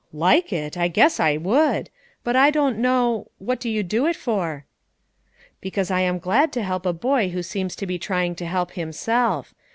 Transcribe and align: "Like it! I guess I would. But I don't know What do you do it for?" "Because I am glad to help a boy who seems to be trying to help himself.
"Like 0.13 0.51
it! 0.51 0.79
I 0.79 0.87
guess 0.87 1.19
I 1.19 1.37
would. 1.37 1.91
But 2.23 2.35
I 2.35 2.49
don't 2.49 2.79
know 2.79 3.29
What 3.37 3.59
do 3.59 3.69
you 3.69 3.83
do 3.83 4.07
it 4.07 4.15
for?" 4.15 4.65
"Because 5.61 5.91
I 5.91 6.01
am 6.01 6.17
glad 6.17 6.51
to 6.53 6.63
help 6.63 6.87
a 6.87 6.91
boy 6.93 7.29
who 7.29 7.43
seems 7.43 7.75
to 7.75 7.85
be 7.85 7.99
trying 7.99 8.33
to 8.37 8.47
help 8.47 8.71
himself. 8.71 9.53